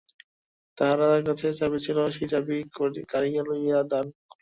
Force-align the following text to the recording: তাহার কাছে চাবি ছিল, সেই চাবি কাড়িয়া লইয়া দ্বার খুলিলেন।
তাহার 0.77 0.99
কাছে 1.27 1.47
চাবি 1.59 1.79
ছিল, 1.85 1.97
সেই 2.15 2.27
চাবি 2.27 2.55
কাড়িয়া 3.11 3.41
লইয়া 3.49 3.79
দ্বার 3.83 4.05
খুলিলেন। 4.05 4.29